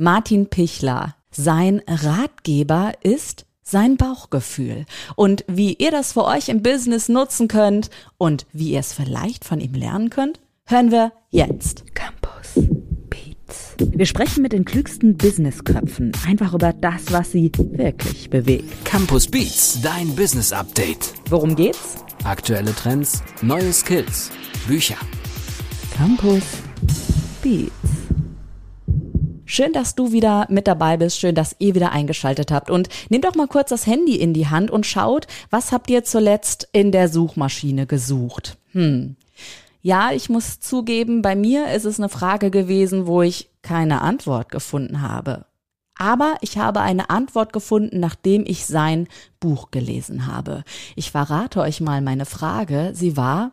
[0.00, 1.14] Martin Pichler.
[1.30, 7.90] Sein Ratgeber ist sein Bauchgefühl und wie ihr das für euch im Business nutzen könnt
[8.16, 11.84] und wie ihr es vielleicht von ihm lernen könnt, hören wir jetzt.
[11.94, 12.66] Campus
[13.10, 13.74] Beats.
[13.78, 18.86] Wir sprechen mit den klügsten Businessköpfen einfach über das, was sie wirklich bewegt.
[18.86, 21.12] Campus Beats, dein Business Update.
[21.28, 21.96] Worum geht's?
[22.24, 24.30] Aktuelle Trends, neue Skills,
[24.66, 24.96] Bücher.
[25.94, 26.44] Campus
[27.42, 28.09] Beats.
[29.52, 31.18] Schön, dass du wieder mit dabei bist.
[31.18, 32.70] Schön, dass ihr wieder eingeschaltet habt.
[32.70, 36.04] Und nehmt doch mal kurz das Handy in die Hand und schaut, was habt ihr
[36.04, 38.58] zuletzt in der Suchmaschine gesucht?
[38.70, 39.16] Hm.
[39.82, 44.50] Ja, ich muss zugeben, bei mir ist es eine Frage gewesen, wo ich keine Antwort
[44.50, 45.46] gefunden habe.
[45.98, 49.08] Aber ich habe eine Antwort gefunden, nachdem ich sein
[49.40, 50.62] Buch gelesen habe.
[50.94, 52.92] Ich verrate euch mal meine Frage.
[52.94, 53.50] Sie war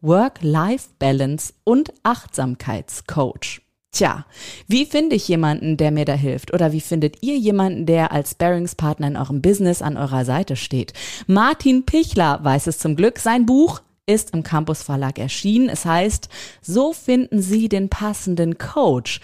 [0.00, 3.67] Work-Life-Balance und Achtsamkeitscoach.
[3.90, 4.26] Tja,
[4.66, 6.52] wie finde ich jemanden, der mir da hilft?
[6.52, 10.92] Oder wie findet ihr jemanden, der als Sparringspartner in eurem Business an eurer Seite steht?
[11.26, 13.18] Martin Pichler weiß es zum Glück.
[13.18, 15.68] Sein Buch ist im Campus Verlag erschienen.
[15.68, 16.28] Es heißt,
[16.60, 19.20] so finden Sie den passenden Coach.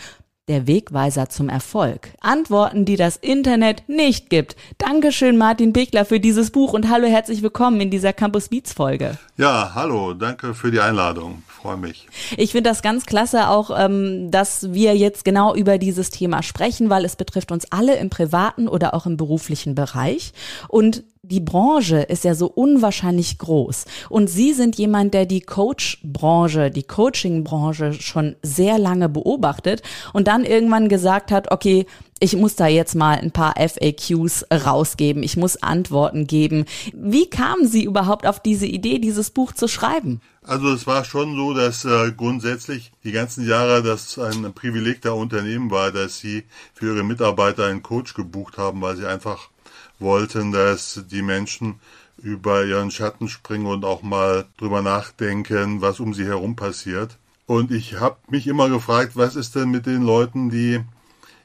[0.47, 2.11] Der Wegweiser zum Erfolg.
[2.21, 4.57] Antworten, die das Internet nicht gibt.
[4.77, 9.17] Dankeschön, Martin Pichler, für dieses Buch und hallo, herzlich willkommen in dieser Campus Beats Folge.
[9.39, 11.43] Ja, hallo, danke für die Einladung.
[11.49, 12.09] Freue mich.
[12.37, 16.91] Ich finde das ganz klasse auch, ähm, dass wir jetzt genau über dieses Thema sprechen,
[16.91, 20.35] weil es betrifft uns alle im privaten oder auch im beruflichen Bereich.
[20.69, 23.87] Und die Branche ist ja so unwahrscheinlich groß.
[24.11, 30.45] Und Sie sind jemand, der die Coach-Branche, die Coaching-Branche schon sehr lange beobachtet und dann
[30.45, 31.87] irgendwann gesagt hat, okay,
[32.21, 36.65] ich muss da jetzt mal ein paar FAQs rausgeben, ich muss Antworten geben.
[36.93, 40.21] Wie kamen Sie überhaupt auf diese Idee, dieses Buch zu schreiben?
[40.43, 45.15] Also es war schon so, dass äh, grundsätzlich die ganzen Jahre das ein Privileg der
[45.15, 49.49] Unternehmen war, dass sie für ihre Mitarbeiter einen Coach gebucht haben, weil sie einfach
[50.05, 51.81] wollten, dass die Menschen
[52.19, 57.19] über ihren Schatten springen und auch mal drüber nachdenken, was um sie herum passiert.
[57.47, 60.81] Und ich habe mich immer gefragt, was ist denn mit den Leuten, die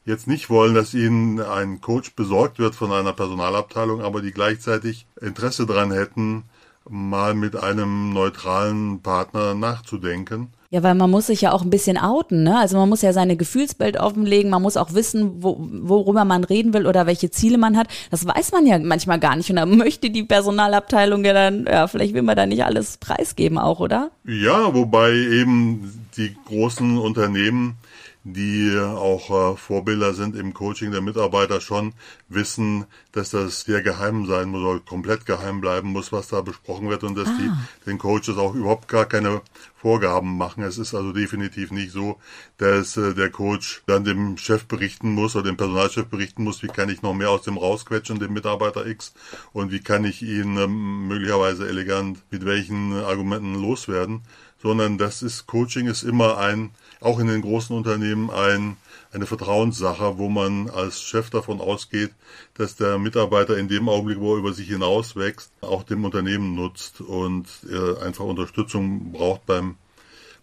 [0.05, 5.07] jetzt nicht wollen, dass ihnen ein Coach besorgt wird von einer Personalabteilung, aber die gleichzeitig
[5.19, 6.43] Interesse daran hätten,
[6.87, 10.53] mal mit einem neutralen Partner nachzudenken.
[10.71, 12.59] Ja, weil man muss sich ja auch ein bisschen outen, ne?
[12.59, 16.75] Also man muss ja seine Gefühlsbild offenlegen, man muss auch wissen, wo, worüber man reden
[16.75, 17.87] will oder welche Ziele man hat.
[18.11, 19.49] Das weiß man ja manchmal gar nicht.
[19.49, 23.57] Und da möchte die Personalabteilung ja dann, ja, vielleicht will man da nicht alles preisgeben
[23.57, 24.11] auch, oder?
[24.25, 27.75] Ja, wobei eben die großen Unternehmen
[28.23, 31.93] die auch äh, Vorbilder sind im Coaching der Mitarbeiter schon
[32.27, 36.89] wissen, dass das sehr geheim sein muss oder komplett geheim bleiben muss, was da besprochen
[36.89, 37.37] wird und dass ah.
[37.39, 37.49] die
[37.89, 39.41] den Coaches auch überhaupt gar keine
[39.75, 40.63] Vorgaben machen.
[40.63, 42.19] Es ist also definitiv nicht so,
[42.57, 46.67] dass äh, der Coach dann dem Chef berichten muss oder dem Personalchef berichten muss, wie
[46.67, 49.13] kann ich noch mehr aus dem rausquetschen, dem Mitarbeiter X
[49.53, 54.23] und wie kann ich ihn ähm, möglicherweise elegant mit welchen Argumenten loswerden,
[54.61, 56.71] sondern das ist Coaching ist immer ein
[57.01, 58.77] auch in den großen Unternehmen ein,
[59.11, 62.11] eine Vertrauenssache, wo man als Chef davon ausgeht,
[62.55, 66.55] dass der Mitarbeiter in dem Augenblick, wo er über sich hinaus wächst, auch dem Unternehmen
[66.55, 69.75] nutzt und er einfach Unterstützung braucht beim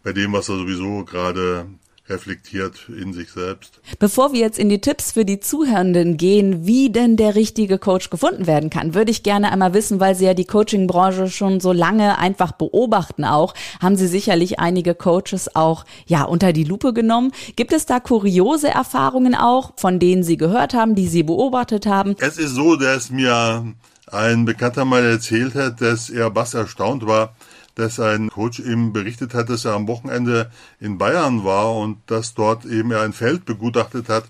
[0.03, 1.67] bei dem, was er sowieso gerade
[2.09, 3.81] reflektiert in sich selbst.
[3.99, 8.11] Bevor wir jetzt in die Tipps für die Zuhörenden gehen, wie denn der richtige Coach
[8.11, 11.73] gefunden werden kann, würde ich gerne einmal wissen, weil Sie ja die Coaching-Branche schon so
[11.73, 17.33] lange einfach beobachten auch, haben Sie sicherlich einige Coaches auch, ja, unter die Lupe genommen.
[17.57, 22.15] Gibt es da kuriose Erfahrungen auch, von denen Sie gehört haben, die Sie beobachtet haben?
[22.19, 23.75] Es ist so, dass mir
[24.11, 27.35] ein Bekannter mal erzählt hat, dass er was erstaunt war,
[27.77, 30.51] dass ein Coach ihm berichtet hat, dass er am Wochenende
[30.81, 34.25] in Bayern war und dass dort eben er ein Feld begutachtet hat,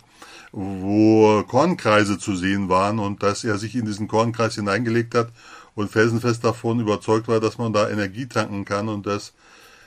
[0.52, 5.28] wo Kornkreise zu sehen waren und dass er sich in diesen Kornkreis hineingelegt hat
[5.76, 9.32] und felsenfest davon überzeugt war, dass man da Energie tanken kann und dass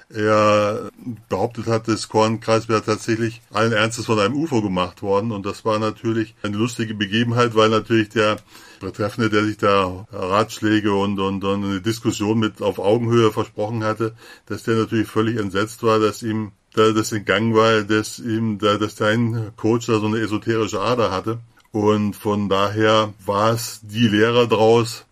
[0.09, 0.89] er
[1.27, 5.31] behauptet hat, das Kornkreis wäre tatsächlich allen Ernstes von einem UFO gemacht worden.
[5.31, 8.37] Und das war natürlich eine lustige Begebenheit, weil natürlich der
[8.79, 14.15] Betreffende, der sich da Ratschläge und, und, und eine Diskussion mit auf Augenhöhe versprochen hatte,
[14.45, 18.77] dass der natürlich völlig entsetzt war, dass ihm da das entgangen war, dass ihm da,
[18.77, 21.39] dass sein Coach da so eine esoterische Ader hatte.
[21.71, 25.05] Und von daher war es die Lehre draus,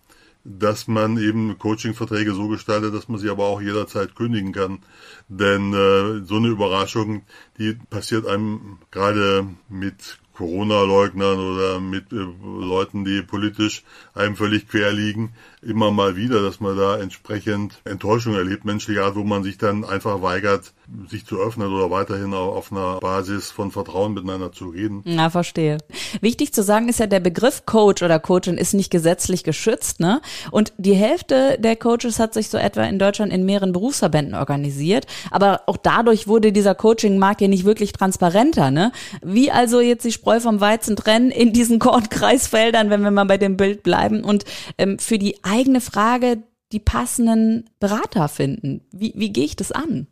[0.44, 4.80] dass man eben Coachingverträge so gestaltet, dass man sie aber auch jederzeit kündigen kann.
[5.28, 7.24] Denn äh, so eine Überraschung,
[7.60, 14.94] die passiert einem gerade mit Corona-Leugnern oder mit äh, Leuten, die politisch einem völlig quer
[14.94, 19.58] liegen, immer mal wieder, dass man da entsprechend Enttäuschung erlebt, menschlicher Art, wo man sich
[19.58, 20.74] dann einfach weigert,
[21.10, 25.02] sich zu öffnen oder weiterhin auf einer Basis von Vertrauen miteinander zu reden.
[25.06, 25.80] Na, verstehe.
[26.22, 30.22] Wichtig zu sagen ist ja, der Begriff Coach oder Coachin ist nicht gesetzlich geschützt, ne?
[30.52, 35.08] Und die Hälfte der Coaches hat sich so etwa in Deutschland in mehreren Berufsverbänden organisiert.
[35.32, 38.92] Aber auch dadurch wurde dieser Coaching-Markt ja nicht wirklich transparenter, ne?
[39.22, 43.38] Wie also jetzt die Spreu vom Weizen trennen in diesen Kornkreisfeldern, wenn wir mal bei
[43.38, 44.44] dem Bild bleiben und
[44.78, 46.44] ähm, für die eigene Frage
[46.74, 48.82] die passenden Berater finden.
[48.92, 50.08] Wie, wie gehe ich das an?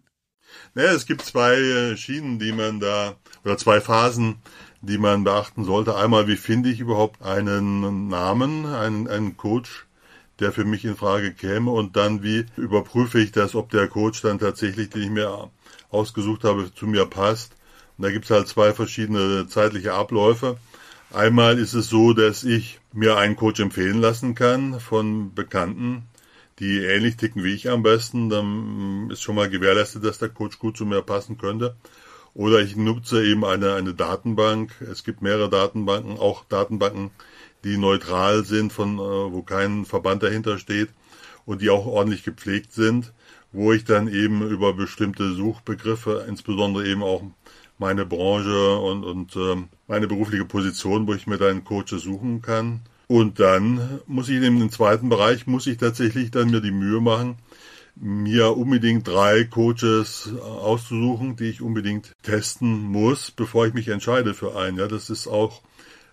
[0.73, 4.37] Naja, es gibt zwei äh, Schienen, die man da, oder zwei Phasen,
[4.79, 5.97] die man beachten sollte.
[5.97, 9.85] Einmal, wie finde ich überhaupt einen Namen, einen, einen Coach,
[10.39, 14.21] der für mich in Frage käme und dann, wie überprüfe ich das, ob der Coach
[14.21, 15.51] dann tatsächlich, den ich mir
[15.89, 17.54] ausgesucht habe, zu mir passt.
[17.97, 20.57] Und da gibt es halt zwei verschiedene zeitliche Abläufe.
[21.13, 26.03] Einmal ist es so, dass ich mir einen Coach empfehlen lassen kann von Bekannten,
[26.59, 28.29] die ähnlich ticken wie ich am besten.
[28.29, 31.75] Dann ist schon mal gewährleistet, dass der Coach gut zu mir passen könnte.
[32.33, 34.71] Oder ich nutze eben eine, eine Datenbank.
[34.81, 37.11] Es gibt mehrere Datenbanken, auch Datenbanken,
[37.63, 40.89] die neutral sind, von, äh, wo kein Verband dahinter steht
[41.45, 43.13] und die auch ordentlich gepflegt sind,
[43.53, 47.23] wo ich dann eben über bestimmte Suchbegriffe, insbesondere eben auch
[47.77, 52.81] meine Branche und, und äh, meine berufliche Position, wo ich mir dann Coaches suchen kann.
[53.07, 57.01] Und dann muss ich in dem zweiten Bereich, muss ich tatsächlich dann mir die Mühe
[57.01, 57.35] machen,
[57.95, 64.57] mir unbedingt drei Coaches auszusuchen, die ich unbedingt testen muss, bevor ich mich entscheide für
[64.57, 64.77] einen.
[64.77, 65.61] Ja, das ist auch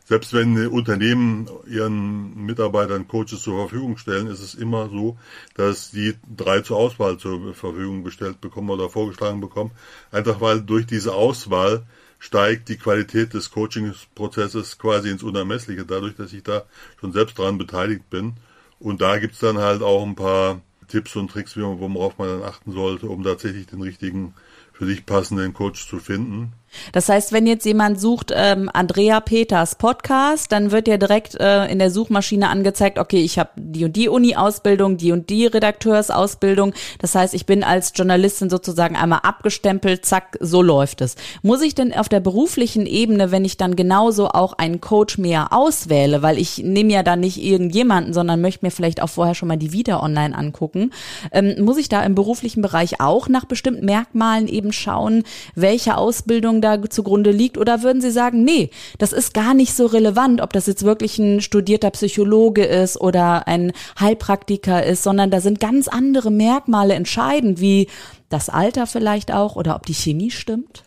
[0.04, 5.16] selbst wenn Unternehmen ihren Mitarbeitern Coaches zur Verfügung stellen, ist es immer so,
[5.54, 9.70] dass die drei zur Auswahl zur Verfügung gestellt bekommen oder vorgeschlagen bekommen.
[10.10, 11.86] Einfach weil durch diese Auswahl
[12.18, 16.64] steigt die Qualität des Coaching-Prozesses quasi ins Unermessliche, dadurch, dass ich da
[17.00, 18.34] schon selbst dran beteiligt bin.
[18.78, 22.72] Und da gibt's dann halt auch ein paar Tipps und Tricks, worauf man dann achten
[22.72, 24.34] sollte, um tatsächlich den richtigen,
[24.72, 26.52] für sich passenden Coach zu finden.
[26.92, 31.66] Das heißt, wenn jetzt jemand sucht ähm, Andrea Peters Podcast, dann wird ja direkt äh,
[31.66, 36.74] in der Suchmaschine angezeigt, okay, ich habe die und die Uni-Ausbildung, die und die Redakteursausbildung.
[36.98, 41.16] Das heißt, ich bin als Journalistin sozusagen einmal abgestempelt, zack, so läuft es.
[41.42, 45.52] Muss ich denn auf der beruflichen Ebene, wenn ich dann genauso auch einen Coach mehr
[45.52, 49.48] auswähle, weil ich nehme ja dann nicht irgendjemanden, sondern möchte mir vielleicht auch vorher schon
[49.48, 50.92] mal die Vita online angucken,
[51.32, 56.61] ähm, muss ich da im beruflichen Bereich auch nach bestimmten Merkmalen eben schauen, welche Ausbildung
[56.62, 57.58] da zugrunde liegt?
[57.58, 61.18] Oder würden Sie sagen, nee, das ist gar nicht so relevant, ob das jetzt wirklich
[61.18, 67.60] ein studierter Psychologe ist oder ein Heilpraktiker ist, sondern da sind ganz andere Merkmale entscheidend,
[67.60, 67.88] wie
[68.30, 70.84] das Alter vielleicht auch oder ob die Chemie stimmt?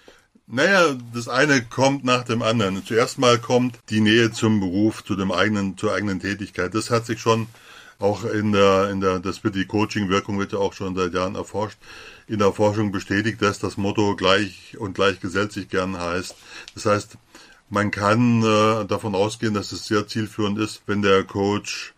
[0.48, 2.86] Naja, das eine kommt nach dem anderen.
[2.86, 6.74] Zuerst mal kommt die Nähe zum Beruf, zu dem eigenen, zur eigenen Tätigkeit.
[6.76, 7.48] Das hat sich schon
[7.98, 11.36] auch in der, in der, das wird die Coaching-Wirkung wird ja auch schon seit Jahren
[11.36, 11.78] erforscht
[12.28, 16.36] in der Forschung bestätigt, dass das Motto gleich und gleich gesellt sich gern heißt.
[16.74, 17.18] Das heißt,
[17.70, 21.94] man kann äh, davon ausgehen, dass es sehr zielführend ist, wenn der Coach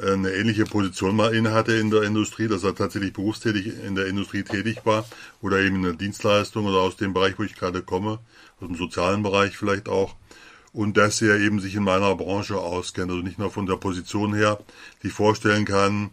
[0.00, 4.06] äh, eine ähnliche Position mal innehatte in der Industrie, dass er tatsächlich berufstätig in der
[4.06, 5.04] Industrie tätig war
[5.42, 8.20] oder eben in der Dienstleistung oder aus dem Bereich, wo ich gerade komme,
[8.60, 10.14] aus dem sozialen Bereich vielleicht auch.
[10.72, 14.34] Und dass er eben sich in meiner Branche auskennt, also nicht nur von der Position
[14.34, 14.60] her,
[15.02, 16.10] die vorstellen kann,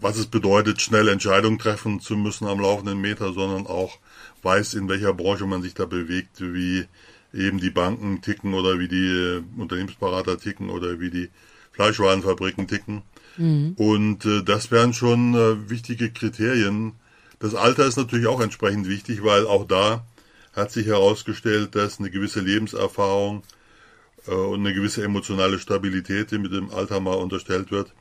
[0.00, 3.98] was es bedeutet, schnell Entscheidungen treffen zu müssen am laufenden Meter, sondern auch
[4.42, 6.86] weiß, in welcher Branche man sich da bewegt, wie
[7.34, 11.30] eben die Banken ticken oder wie die äh, Unternehmensberater ticken oder wie die
[11.72, 13.02] Fleischwarenfabriken ticken.
[13.36, 13.74] Mhm.
[13.76, 16.92] Und äh, das wären schon äh, wichtige Kriterien.
[17.38, 20.04] Das Alter ist natürlich auch entsprechend wichtig, weil auch da
[20.52, 23.42] hat sich herausgestellt, dass eine gewisse Lebenserfahrung
[24.26, 27.92] äh, und eine gewisse emotionale Stabilität, die mit dem Alter mal unterstellt wird,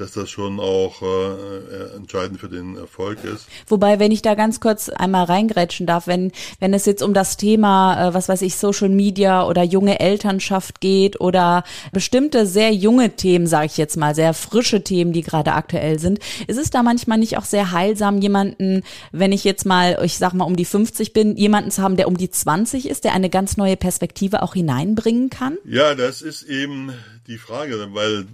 [0.00, 3.46] dass das schon auch äh, entscheidend für den Erfolg ist.
[3.68, 7.36] Wobei, wenn ich da ganz kurz einmal reingrätschen darf, wenn wenn es jetzt um das
[7.36, 13.16] Thema, äh, was weiß ich, Social Media oder junge Elternschaft geht oder bestimmte sehr junge
[13.16, 16.82] Themen, sage ich jetzt mal, sehr frische Themen, die gerade aktuell sind, ist es da
[16.82, 20.64] manchmal nicht auch sehr heilsam, jemanden, wenn ich jetzt mal, ich sag mal um die
[20.64, 24.42] 50 bin, jemanden zu haben, der um die 20 ist, der eine ganz neue Perspektive
[24.42, 25.58] auch hineinbringen kann?
[25.64, 26.92] Ja, das ist eben
[27.26, 28.26] die Frage, weil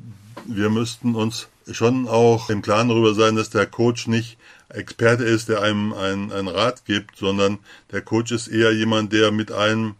[0.49, 4.39] wir müssten uns schon auch im Klaren darüber sein, dass der Coach nicht
[4.69, 7.59] Experte ist, der einem einen, einen Rat gibt, sondern
[7.93, 9.95] der Coach ist eher jemand, der mit einem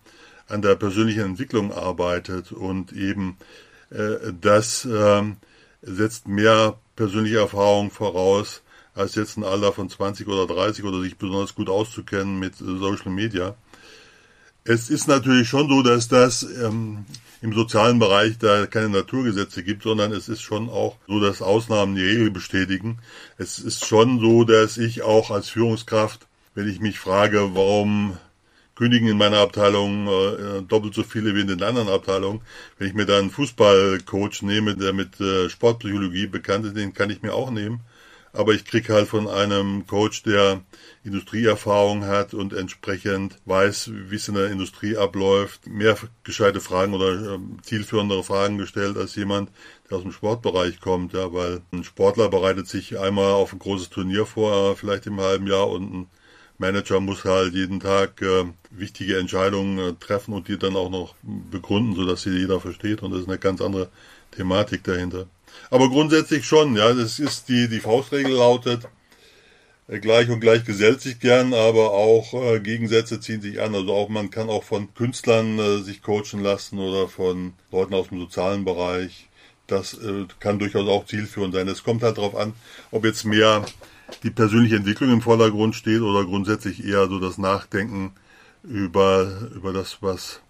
[0.49, 3.37] an der persönlichen Entwicklung arbeitet und eben
[3.91, 5.23] äh, das äh,
[5.83, 8.63] setzt mehr persönliche Erfahrung voraus,
[8.95, 13.11] als jetzt ein Alter von 20 oder 30 oder sich besonders gut auszukennen mit Social
[13.11, 13.55] Media.
[14.69, 17.05] Es ist natürlich schon so, dass das ähm,
[17.41, 21.95] im sozialen Bereich da keine Naturgesetze gibt, sondern es ist schon auch so, dass Ausnahmen
[21.95, 22.99] die Regel bestätigen.
[23.39, 28.17] Es ist schon so, dass ich auch als Führungskraft, wenn ich mich frage, warum
[28.75, 32.41] kündigen in meiner Abteilung äh, doppelt so viele wie in den anderen Abteilungen.
[32.77, 37.11] Wenn ich mir da einen Fußballcoach nehme, der mit äh, Sportpsychologie bekannt ist, den kann
[37.11, 37.83] ich mir auch nehmen.
[38.37, 40.63] Aber ich krieg halt von einem Coach, der
[41.05, 47.35] Industrieerfahrung hat und entsprechend weiß, wie es in der Industrie abläuft, mehr gescheite Fragen oder
[47.35, 49.51] äh, zielführendere Fragen gestellt als jemand,
[49.89, 53.91] der aus dem Sportbereich kommt, ja, weil ein Sportler bereitet sich einmal auf ein großes
[53.91, 56.07] Turnier vor, vielleicht im halben Jahr und ein
[56.59, 61.15] Manager muss halt jeden Tag äh, wichtige Entscheidungen äh, treffen und die dann auch noch
[61.23, 63.03] begründen, sodass sie jeder versteht.
[63.03, 63.91] Und das ist eine ganz andere
[64.31, 65.27] Thematik dahinter.
[65.71, 68.89] Aber grundsätzlich schon, ja, das ist die, die Faustregel lautet,
[69.89, 73.75] äh, gleich und gleich gesellt sich gern, aber auch äh, Gegensätze ziehen sich an.
[73.75, 78.09] Also auch man kann auch von Künstlern äh, sich coachen lassen oder von Leuten aus
[78.09, 79.29] dem sozialen Bereich.
[79.67, 81.69] Das äh, kann durchaus auch zielführend sein.
[81.69, 82.55] Es kommt halt darauf an,
[82.91, 83.65] ob jetzt mehr
[84.23, 88.13] die persönliche Entwicklung im Vordergrund steht oder grundsätzlich eher so das Nachdenken
[88.63, 90.41] über, über das, was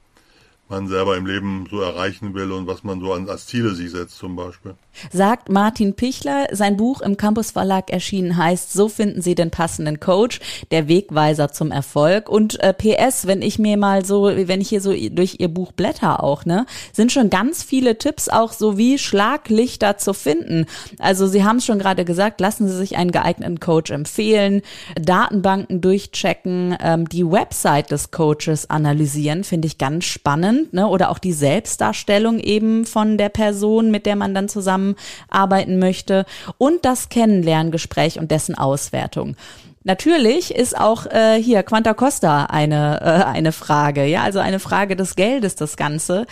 [0.69, 4.17] man selber im Leben so erreichen will und was man so als Ziele sich setzt
[4.19, 4.75] zum Beispiel.
[5.13, 10.01] Sagt Martin Pichler, sein Buch im Campus Verlag erschienen heißt So finden Sie den passenden
[10.01, 12.29] Coach, der Wegweiser zum Erfolg.
[12.29, 15.73] Und äh, PS, wenn ich mir mal so, wenn ich hier so durch Ihr Buch
[15.73, 20.67] blätter auch, ne, sind schon ganz viele Tipps auch so wie Schlaglichter zu finden.
[20.99, 24.63] Also Sie haben es schon gerade gesagt, lassen Sie sich einen geeigneten Coach empfehlen,
[25.01, 30.87] Datenbanken durchchecken, ähm, die Website des Coaches analysieren, finde ich ganz spannend ne?
[30.87, 34.49] Oder auch die Selbstdarstellung eben von der Person, mit der man dann
[34.95, 36.25] zusammenarbeiten möchte
[36.59, 39.37] und das Kennenlerngespräch und dessen Auswertung.
[39.85, 44.97] Natürlich ist auch äh, hier Quanta Costa eine äh, eine Frage, ja, also eine Frage
[44.97, 46.27] des Geldes das Ganze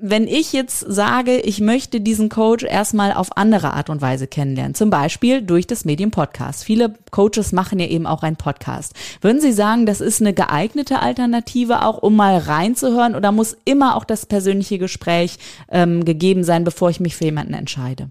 [0.00, 4.74] wenn ich jetzt sage, ich möchte diesen Coach erstmal auf andere Art und Weise kennenlernen,
[4.74, 6.64] zum Beispiel durch das Medium Podcast.
[6.64, 8.92] Viele Coaches machen ja eben auch einen Podcast.
[9.20, 13.96] Würden Sie sagen, das ist eine geeignete Alternative auch, um mal reinzuhören oder muss immer
[13.96, 15.38] auch das persönliche Gespräch
[15.70, 18.10] ähm, gegeben sein, bevor ich mich für jemanden entscheide?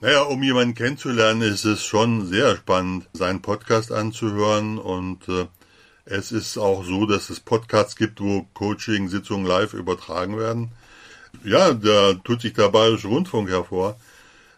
[0.00, 5.46] Naja, um jemanden kennenzulernen, ist es schon sehr spannend, seinen Podcast anzuhören und äh,
[6.04, 10.72] es ist auch so, dass es Podcasts gibt, wo Coaching-Sitzungen live übertragen werden.
[11.44, 13.96] Ja, da tut sich der Bayerische Rundfunk hervor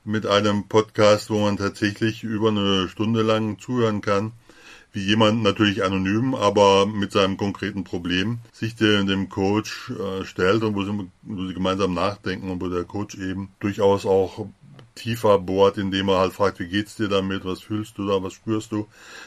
[0.05, 4.33] mit einem Podcast, wo man tatsächlich über eine Stunde lang zuhören kann,
[4.93, 10.63] wie jemand natürlich anonym, aber mit seinem konkreten Problem sich dem, dem Coach äh, stellt
[10.63, 14.47] und wo sie, wo sie gemeinsam nachdenken und wo der Coach eben durchaus auch
[14.95, 18.33] tiefer bohrt, indem er halt fragt, wie geht's dir damit, was fühlst du da, was
[18.33, 18.87] spürst du,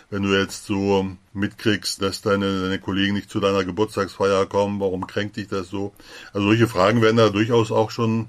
[0.09, 5.07] wenn du jetzt so mitkriegst, dass deine, deine Kollegen nicht zu deiner Geburtstagsfeier kommen, warum
[5.07, 5.93] kränkt dich das so?
[6.33, 8.27] Also solche Fragen werden da durchaus auch schon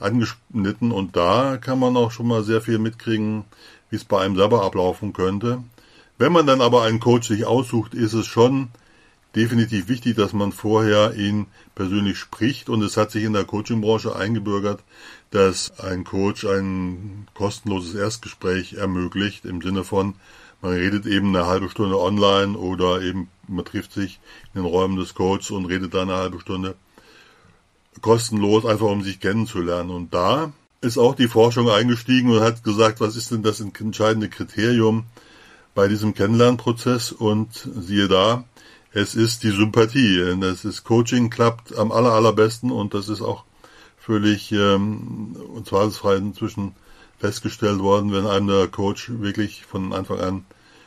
[0.00, 3.44] angeschnitten und da kann man auch schon mal sehr viel mitkriegen,
[3.90, 5.62] wie es bei einem selber ablaufen könnte.
[6.18, 8.68] Wenn man dann aber einen Coach sich aussucht, ist es schon
[9.34, 14.14] definitiv wichtig, dass man vorher ihn persönlich spricht und es hat sich in der Coachingbranche
[14.14, 14.82] eingebürgert,
[15.32, 20.14] dass ein Coach ein kostenloses Erstgespräch ermöglicht im Sinne von,
[20.60, 24.20] man redet eben eine halbe Stunde online oder eben man trifft sich
[24.54, 26.76] in den Räumen des Coaches und redet da eine halbe Stunde
[28.00, 29.90] kostenlos, einfach um sich kennenzulernen.
[29.90, 34.28] Und da ist auch die Forschung eingestiegen und hat gesagt, was ist denn das entscheidende
[34.28, 35.04] Kriterium
[35.74, 37.10] bei diesem Kennenlernprozess?
[37.10, 38.44] Und siehe da,
[38.92, 40.36] es ist die Sympathie.
[40.40, 43.44] Das ist Coaching klappt am aller, allerbesten und das ist auch
[44.04, 46.74] völlig ähm, und zweifelsfrei inzwischen
[47.18, 50.44] festgestellt worden, wenn einem der Coach wirklich von Anfang an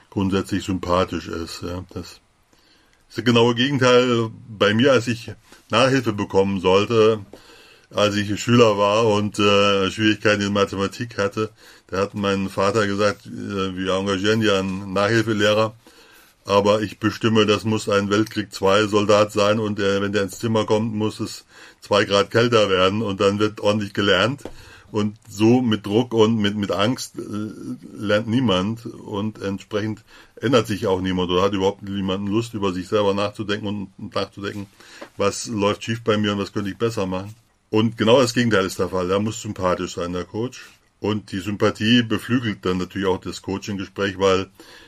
[0.10, 1.62] grundsätzlich sympathisch ist.
[1.62, 1.86] Ja.
[1.94, 2.20] Das
[3.10, 5.32] ist das genaue Gegenteil bei mir, als ich
[5.70, 7.20] Nachhilfe bekommen sollte,
[7.94, 11.52] als ich Schüler war und äh, Schwierigkeiten in Mathematik hatte.
[11.88, 15.74] Da hat mein Vater gesagt, äh, wir engagieren ja einen Nachhilfelehrer
[16.46, 20.40] aber ich bestimme, das muss ein Weltkrieg 2 Soldat sein und der, wenn der ins
[20.40, 21.46] Zimmer kommt, muss es
[21.82, 24.44] zwei Grad kälter werden und dann wird ordentlich gelernt.
[24.92, 27.22] Und so mit Druck und mit, mit Angst äh,
[27.98, 30.06] lernt niemand und entsprechend
[30.40, 34.68] ändert sich auch niemand oder hat überhaupt niemanden Lust, über sich selber nachzudenken und nachzudenken,
[35.18, 37.36] was läuft schief bei mir und was könnte ich besser machen.
[37.72, 39.10] Und genau das Gegenteil ist der Fall.
[39.10, 40.64] Er muss sympathisch sein, der Coach.
[41.06, 44.48] Und die Sympathie beflügelt dann natürlich auch das Coaching-Gespräch, weil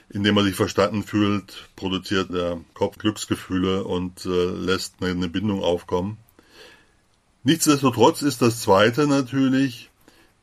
[0.09, 6.17] indem man sich verstanden fühlt, produziert der Kopf Glücksgefühle und äh, lässt eine, Bindung aufkommen.
[7.43, 9.91] Nichtsdestotrotz ist das Zweite natürlich,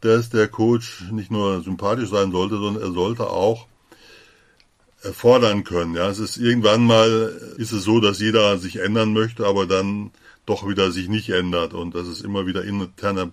[0.00, 3.66] dass der Coach nicht nur sympathisch sein sollte, sondern er sollte auch
[5.12, 5.96] fordern können.
[5.96, 10.12] Ja, es ist irgendwann mal ist es so, dass jeder sich ändern möchte, aber dann
[10.46, 13.32] doch wieder sich nicht ändert und dass es immer wieder interne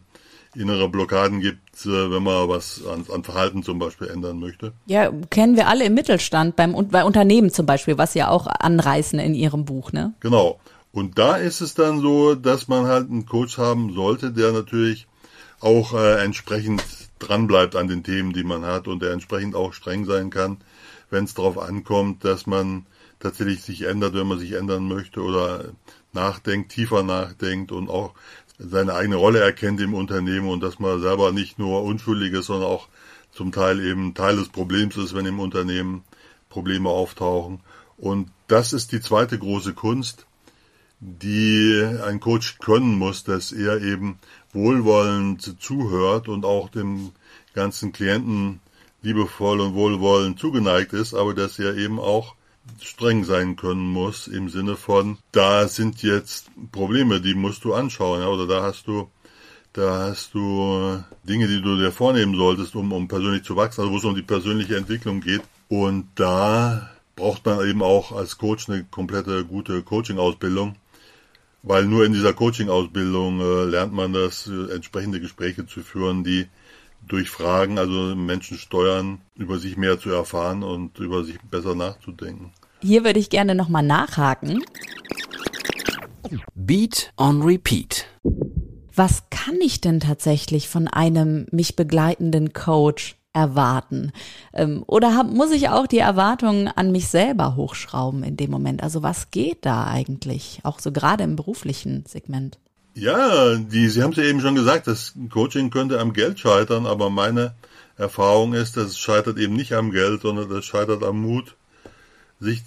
[0.55, 4.74] innere Blockaden gibt, äh, wenn man was an, an, Verhalten zum Beispiel ändern möchte.
[4.86, 9.20] Ja, kennen wir alle im Mittelstand, beim, bei Unternehmen zum Beispiel, was ja auch anreißen
[9.20, 10.13] in Ihrem Buch, ne?
[10.20, 10.60] Genau.
[10.91, 15.08] Und da ist es dann so, dass man halt einen Coach haben sollte, der natürlich
[15.62, 16.84] auch äh, entsprechend
[17.20, 20.58] dranbleibt an den Themen, die man hat und der entsprechend auch streng sein kann,
[21.10, 22.86] wenn es darauf ankommt, dass man
[23.20, 25.65] tatsächlich sich ändert, wenn man sich ändern möchte oder
[26.13, 28.13] nachdenkt, tiefer nachdenkt und auch
[28.70, 32.70] seine eigene Rolle erkennt im Unternehmen und dass man selber nicht nur unschuldig ist, sondern
[32.70, 32.88] auch
[33.32, 36.03] zum Teil eben Teil des Problems ist, wenn im Unternehmen
[36.50, 37.62] Probleme auftauchen.
[37.98, 40.25] Und das ist die zweite große Kunst,
[41.00, 44.20] die ein Coach können muss, dass er eben
[44.53, 47.12] wohlwollend zuhört und auch dem
[47.53, 48.60] ganzen Klienten
[49.01, 52.36] liebevoll und wohlwollend zugeneigt ist, aber dass er eben auch
[52.82, 58.24] streng sein können muss im Sinne von, da sind jetzt Probleme, die musst du anschauen,
[58.24, 59.10] oder da hast du,
[59.74, 63.94] da hast du Dinge, die du dir vornehmen solltest, um, um persönlich zu wachsen, also
[63.94, 65.41] wo es um die persönliche Entwicklung geht.
[65.70, 70.75] Und da braucht man eben auch als Coach eine komplette gute Coaching-Ausbildung,
[71.63, 76.48] weil nur in dieser Coaching-Ausbildung äh, lernt man das, äh, entsprechende Gespräche zu führen, die
[77.08, 82.53] durch Fragen, also Menschen steuern, über sich mehr zu erfahren und über sich besser nachzudenken.
[82.81, 84.63] Hier würde ich gerne nochmal nachhaken.
[86.55, 88.05] Beat on Repeat.
[88.93, 94.12] Was kann ich denn tatsächlich von einem mich begleitenden Coach erwarten?
[94.53, 98.84] Ähm, oder hab, muss ich auch die Erwartungen an mich selber hochschrauben in dem Moment?
[98.84, 102.60] Also was geht da eigentlich, auch so gerade im beruflichen Segment?
[102.93, 106.86] Ja, die, Sie haben es ja eben schon gesagt, das Coaching könnte am Geld scheitern,
[106.86, 107.55] aber meine
[107.98, 111.55] Erfahrung ist, dass es scheitert eben nicht am Geld, sondern das scheitert am Mut,
[112.39, 112.63] sich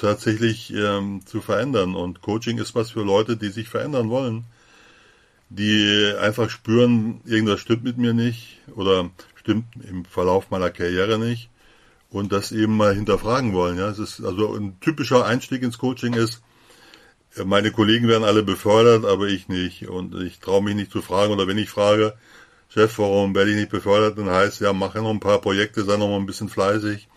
[0.00, 1.94] tatsächlich ähm, zu verändern.
[1.94, 4.44] Und Coaching ist was für Leute, die sich verändern wollen,
[5.50, 11.48] die einfach spüren, irgendwas stimmt mit mir nicht oder stimmt im Verlauf meiner Karriere nicht
[12.10, 13.78] und das eben mal hinterfragen wollen.
[13.78, 16.42] Ja, es ist also ein typischer Einstieg ins Coaching ist,
[17.44, 19.88] meine Kollegen werden alle befördert, aber ich nicht.
[19.88, 21.32] Und ich traue mich nicht zu fragen.
[21.32, 22.14] Oder wenn ich frage,
[22.68, 25.84] Chef, warum werde ich nicht befördert, dann heißt ja, mach ja noch ein paar Projekte,
[25.84, 27.08] sei noch mal ein bisschen fleißig.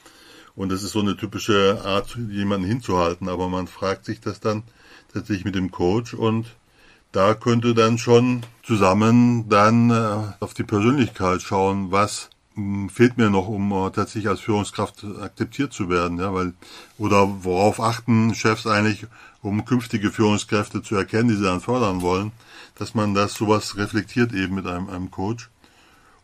[0.55, 3.29] Und das ist so eine typische Art, jemanden hinzuhalten.
[3.29, 4.63] Aber man fragt sich das dann
[5.13, 6.47] tatsächlich mit dem Coach und
[7.11, 12.29] da könnte dann schon zusammen dann äh, auf die Persönlichkeit schauen, was
[12.89, 16.53] fehlt mir noch, um äh, tatsächlich als Führungskraft akzeptiert zu werden, ja, weil
[16.97, 19.05] oder worauf achten Chefs eigentlich,
[19.41, 22.31] um künftige Führungskräfte zu erkennen, die sie dann fördern wollen,
[22.75, 25.49] dass man das sowas reflektiert eben mit einem, einem Coach.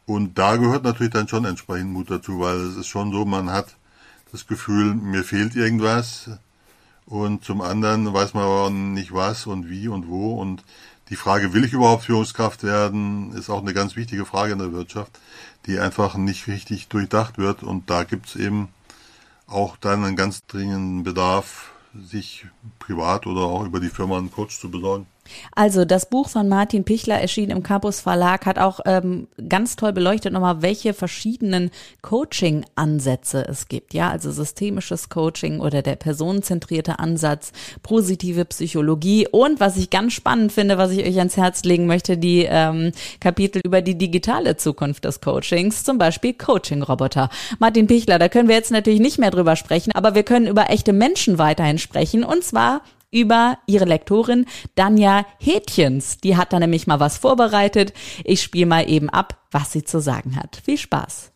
[0.06, 3.50] Und da gehört natürlich dann schon entsprechend Mut dazu, weil es ist schon so, man
[3.50, 3.76] hat
[4.32, 6.30] das Gefühl, mir fehlt irgendwas
[7.06, 10.64] und zum anderen weiß man aber nicht was und wie und wo und
[11.14, 14.74] die Frage, will ich überhaupt Führungskraft werden, ist auch eine ganz wichtige Frage in der
[14.74, 15.20] Wirtschaft,
[15.68, 17.62] die einfach nicht richtig durchdacht wird.
[17.62, 18.70] Und da gibt's eben
[19.46, 22.48] auch dann einen ganz dringenden Bedarf, sich
[22.80, 25.06] privat oder auch über die Firma einen Coach zu besorgen.
[25.56, 29.94] Also das Buch von Martin Pichler erschien im Campus Verlag, hat auch ähm, ganz toll
[29.94, 33.94] beleuchtet nochmal, welche verschiedenen Coaching-Ansätze es gibt.
[33.94, 40.52] Ja, also systemisches Coaching oder der personenzentrierte Ansatz, positive Psychologie und was ich ganz spannend
[40.52, 45.06] finde, was ich euch ans Herz legen möchte, die ähm, Kapitel über die digitale Zukunft
[45.06, 47.30] des Coachings, zum Beispiel Coaching-Roboter.
[47.60, 50.70] Martin Pichler, da können wir jetzt natürlich nicht mehr drüber sprechen, aber wir können über
[50.70, 52.82] echte Menschen weiterhin sprechen und zwar
[53.14, 54.46] über ihre Lektorin
[54.76, 56.18] Danja Hätchens.
[56.18, 57.94] Die hat da nämlich mal was vorbereitet.
[58.26, 60.62] Ich spiele mal eben ab, was sie zu sagen hat.
[60.66, 61.32] Viel Spaß.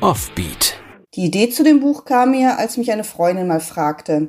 [0.00, 0.76] Offbeat.
[1.14, 4.28] Die Idee zu dem Buch kam mir, als mich eine Freundin mal fragte,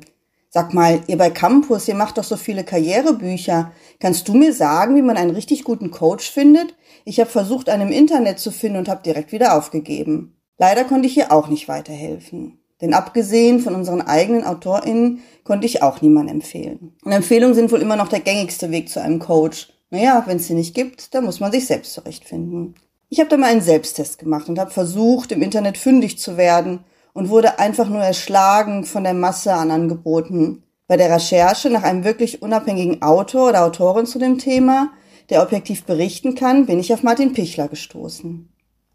[0.55, 3.71] Sag mal, ihr bei Campus, ihr macht doch so viele Karrierebücher.
[3.99, 6.75] Kannst du mir sagen, wie man einen richtig guten Coach findet?
[7.05, 10.37] Ich habe versucht, einen im Internet zu finden und habe direkt wieder aufgegeben.
[10.59, 12.62] Leider konnte ich ihr auch nicht weiterhelfen.
[12.83, 16.93] Denn abgesehen von unseren eigenen AutorInnen konnte ich auch niemanden empfehlen.
[17.05, 19.69] Und Empfehlungen sind wohl immer noch der gängigste Weg zu einem Coach.
[19.89, 22.75] Naja, wenn es sie nicht gibt, dann muss man sich selbst zurechtfinden.
[23.07, 26.83] Ich habe da mal einen Selbsttest gemacht und habe versucht, im Internet fündig zu werden
[27.13, 30.63] und wurde einfach nur erschlagen von der Masse an Angeboten.
[30.85, 34.91] Bei der Recherche nach einem wirklich unabhängigen Autor oder Autorin zu dem Thema,
[35.29, 38.49] der objektiv berichten kann, bin ich auf Martin Pichler gestoßen.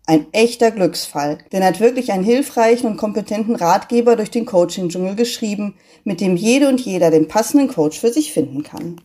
[0.09, 5.17] Ein echter Glücksfall, denn er hat wirklich einen hilfreichen und kompetenten Ratgeber durch den Coaching-Dschungel
[5.17, 9.03] geschrieben, mit dem jede und jeder den passenden Coach für sich finden kann.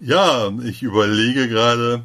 [0.00, 2.04] Ja, ich überlege gerade,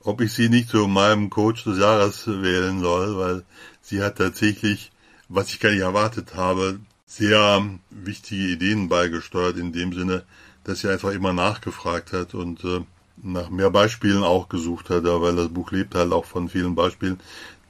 [0.00, 3.44] ob ich sie nicht zu meinem Coach des Jahres wählen soll, weil
[3.80, 4.90] sie hat tatsächlich,
[5.28, 10.24] was ich gar nicht erwartet habe, sehr wichtige Ideen beigesteuert, in dem Sinne,
[10.64, 12.80] dass sie einfach immer nachgefragt hat und äh,
[13.22, 17.20] nach mehr Beispielen auch gesucht hat, weil das Buch lebt halt auch von vielen Beispielen,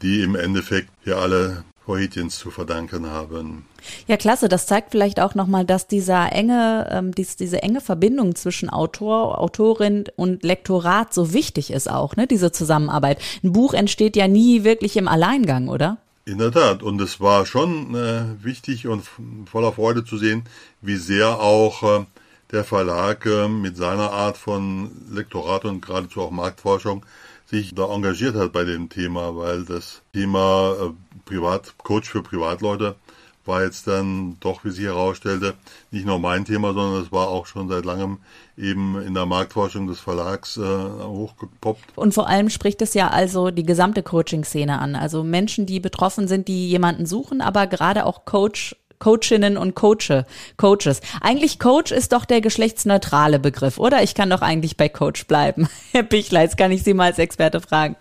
[0.01, 3.67] die im Endeffekt ja alle Hitjens zu verdanken haben.
[4.07, 4.49] Ja, klasse.
[4.49, 9.41] Das zeigt vielleicht auch nochmal, dass dieser enge, ähm, dies, diese enge Verbindung zwischen Autor,
[9.41, 12.27] Autorin und Lektorat so wichtig ist auch, ne?
[12.27, 13.19] Diese Zusammenarbeit.
[13.43, 15.99] Ein Buch entsteht ja nie wirklich im Alleingang, oder?
[16.25, 16.83] In der Tat.
[16.83, 19.05] Und es war schon äh, wichtig und
[19.47, 20.45] voller Freude zu sehen,
[20.81, 22.05] wie sehr auch äh,
[22.53, 27.05] der Verlag äh, mit seiner Art von Lektorat und geradezu auch Marktforschung
[27.47, 30.91] sich da engagiert hat bei dem Thema, weil das Thema äh,
[31.25, 32.97] Privat, Coach für Privatleute
[33.45, 35.55] war jetzt dann doch, wie sich herausstellte,
[35.91, 38.19] nicht nur mein Thema, sondern es war auch schon seit langem
[38.57, 41.97] eben in der Marktforschung des Verlags äh, hochgepoppt.
[41.97, 44.95] Und vor allem spricht es ja also die gesamte Coaching-Szene an.
[44.95, 50.25] Also Menschen, die betroffen sind, die jemanden suchen, aber gerade auch Coach Coachinnen und Coache,
[50.57, 51.01] Coaches.
[51.21, 54.05] Eigentlich Coach ist doch der geschlechtsneutrale Begriff, oder?
[54.05, 55.69] Ich kann doch eigentlich bei Coach bleiben.
[55.91, 57.97] Herr Bichler, jetzt kann ich Sie mal als Experte fragen.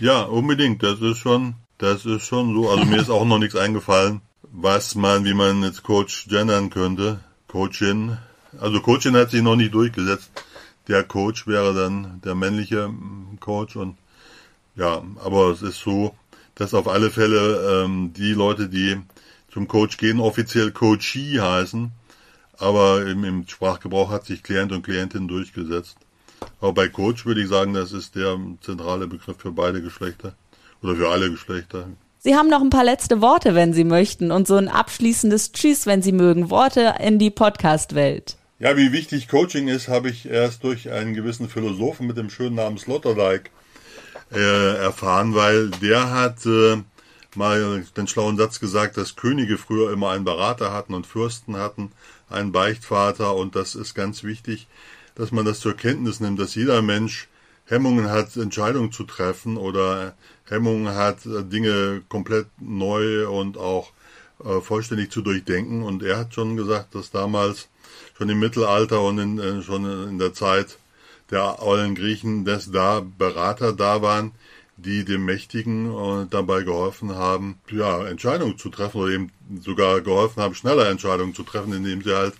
[0.00, 0.82] Ja, unbedingt.
[0.82, 2.70] Das ist schon, das ist schon so.
[2.70, 7.20] Also mir ist auch noch nichts eingefallen, was man, wie man jetzt Coach gendern könnte.
[7.48, 8.16] Coachin.
[8.58, 10.30] Also Coachin hat sich noch nicht durchgesetzt.
[10.88, 12.90] Der Coach wäre dann der männliche
[13.38, 13.98] Coach und
[14.76, 16.14] ja, aber es ist so,
[16.54, 18.98] dass auf alle Fälle ähm, die Leute, die
[19.52, 21.90] zum Coach gehen, offiziell Coachee heißen,
[22.58, 25.96] aber im, im Sprachgebrauch hat sich Klient und Klientin durchgesetzt.
[26.60, 30.34] Aber bei Coach würde ich sagen, das ist der zentrale Begriff für beide Geschlechter
[30.82, 31.88] oder für alle Geschlechter.
[32.18, 35.86] Sie haben noch ein paar letzte Worte, wenn Sie möchten, und so ein abschließendes Tschüss,
[35.86, 36.50] wenn Sie mögen.
[36.50, 38.36] Worte in die Podcast-Welt.
[38.60, 42.54] Ja, wie wichtig Coaching ist, habe ich erst durch einen gewissen Philosophen mit dem schönen
[42.54, 43.50] Namen Sloterdijk
[44.32, 46.76] äh, erfahren, weil der hat äh,
[47.36, 51.92] mal den schlauen Satz gesagt, dass Könige früher immer einen Berater hatten und Fürsten hatten
[52.28, 54.66] einen Beichtvater und das ist ganz wichtig,
[55.14, 57.28] dass man das zur Kenntnis nimmt, dass jeder Mensch
[57.66, 60.14] Hemmungen hat, Entscheidungen zu treffen oder
[60.46, 63.92] Hemmungen hat, Dinge komplett neu und auch
[64.44, 65.82] äh, vollständig zu durchdenken.
[65.82, 67.68] Und er hat schon gesagt, dass damals
[68.16, 70.78] schon im Mittelalter und in, äh, schon in der Zeit
[71.30, 74.32] der ollen Griechen, dass da Berater da waren,
[74.82, 80.42] die dem Mächtigen äh, dabei geholfen haben, ja, Entscheidungen zu treffen oder eben sogar geholfen
[80.42, 82.34] haben, schneller Entscheidungen zu treffen, indem sie halt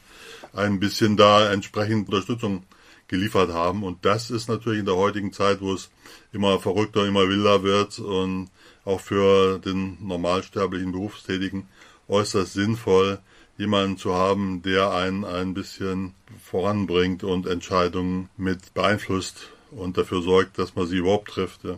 [0.52, 2.64] ein bisschen da entsprechend Unterstützung
[3.08, 3.82] geliefert haben.
[3.82, 5.90] Und das ist natürlich in der heutigen Zeit, wo es
[6.32, 8.48] immer verrückter, immer wilder wird und
[8.84, 11.68] auch für den normalsterblichen Berufstätigen
[12.08, 13.20] äußerst sinnvoll,
[13.58, 20.58] jemanden zu haben, der einen ein bisschen voranbringt und Entscheidungen mit beeinflusst und dafür sorgt,
[20.58, 21.64] dass man sie überhaupt trifft.
[21.64, 21.76] Ja.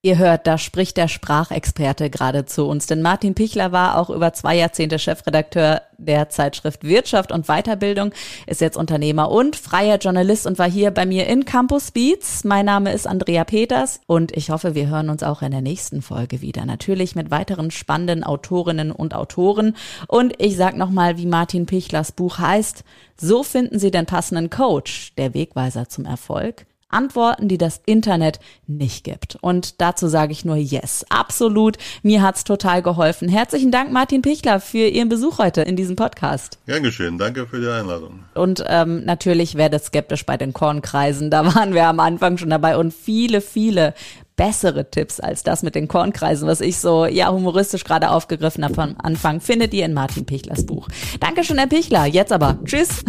[0.00, 4.32] Ihr hört, da spricht der Sprachexperte gerade zu uns, denn Martin Pichler war auch über
[4.32, 8.12] zwei Jahrzehnte Chefredakteur der Zeitschrift Wirtschaft und Weiterbildung,
[8.46, 12.44] ist jetzt Unternehmer und freier Journalist und war hier bei mir in Campus Beats.
[12.44, 16.00] Mein Name ist Andrea Peters und ich hoffe, wir hören uns auch in der nächsten
[16.00, 16.64] Folge wieder.
[16.64, 19.74] Natürlich mit weiteren spannenden Autorinnen und Autoren.
[20.06, 22.84] Und ich sag nochmal, wie Martin Pichlers Buch heißt.
[23.20, 26.66] So finden Sie den passenden Coach, der Wegweiser zum Erfolg.
[26.88, 29.36] Antworten, die das Internet nicht gibt.
[29.40, 31.76] Und dazu sage ich nur Yes, absolut.
[32.02, 33.28] Mir hat's total geholfen.
[33.28, 36.58] Herzlichen Dank, Martin Pichler, für Ihren Besuch heute in diesem Podcast.
[36.66, 37.18] Gern geschehen.
[37.18, 38.24] Danke für die Einladung.
[38.34, 41.30] Und ähm, natürlich werdet skeptisch bei den Kornkreisen.
[41.30, 43.94] Da waren wir am Anfang schon dabei und viele, viele
[44.38, 48.80] bessere Tipps als das mit den Kornkreisen, was ich so ja humoristisch gerade aufgegriffen habe
[48.80, 50.88] am Anfang, findet ihr in Martin Pichlers Buch.
[51.20, 52.06] Dankeschön, Herr Pichler.
[52.06, 52.58] Jetzt aber.
[52.64, 53.04] Tschüss.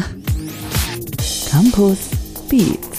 [1.50, 2.00] Campus
[2.50, 2.99] Beats.